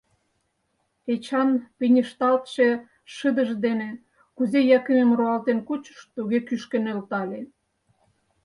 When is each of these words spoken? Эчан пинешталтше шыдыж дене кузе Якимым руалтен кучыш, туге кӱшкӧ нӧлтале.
Эчан 1.13 1.49
пинешталтше 1.77 2.67
шыдыж 3.13 3.49
дене 3.65 3.89
кузе 4.35 4.59
Якимым 4.77 5.09
руалтен 5.17 5.59
кучыш, 5.67 5.99
туге 6.13 6.39
кӱшкӧ 6.47 6.77
нӧлтале. 6.83 7.41